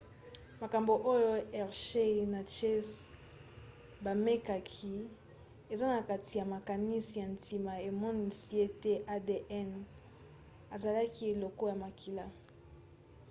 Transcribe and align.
makambo 0.61 0.93
oyo 1.13 1.33
hershey 1.57 2.15
na 2.33 2.41
chase 2.55 2.97
bamekaki 4.03 4.93
eza 5.73 5.85
na 5.95 6.01
kati 6.09 6.31
ya 6.39 6.45
makanisi 6.53 7.13
ya 7.21 7.27
ntina 7.33 7.73
emonisi 7.89 8.51
ete 8.65 8.93
adn 9.15 9.71
ezalaki 10.75 11.21
eloko 11.33 11.63
ya 11.71 11.75
makila 11.83 12.25